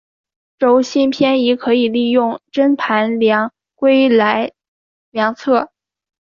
[0.57, 4.51] 轴心偏移可以利用针盘量规来
[5.11, 5.71] 量测。